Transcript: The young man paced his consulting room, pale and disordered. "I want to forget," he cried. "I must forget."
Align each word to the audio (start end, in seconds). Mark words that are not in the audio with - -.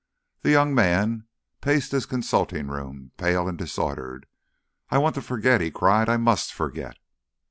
The 0.41 0.49
young 0.49 0.73
man 0.73 1.27
paced 1.61 1.91
his 1.91 2.07
consulting 2.07 2.69
room, 2.69 3.11
pale 3.17 3.47
and 3.47 3.55
disordered. 3.55 4.25
"I 4.89 4.97
want 4.97 5.13
to 5.13 5.21
forget," 5.21 5.61
he 5.61 5.69
cried. 5.69 6.09
"I 6.09 6.17
must 6.17 6.51
forget." 6.53 6.97